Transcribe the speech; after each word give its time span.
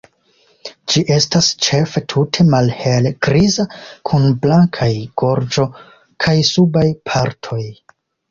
Ĝi 0.93 1.01
estas 1.15 1.49
ĉefe 1.65 2.01
tute 2.13 2.45
malhelgriza 2.53 3.65
kun 4.11 4.25
blankaj 4.45 4.89
gorĝo 5.25 5.67
kaj 6.25 6.35
subaj 6.51 6.87
partoj. 7.11 7.63